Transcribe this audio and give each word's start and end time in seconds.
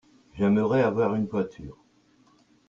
j'aimerais 0.33 0.81
avoir 0.81 1.13
une 1.13 1.27
voiture. 1.27 1.77